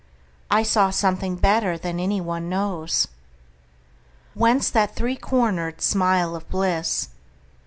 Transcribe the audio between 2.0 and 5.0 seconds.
one knows. Whence that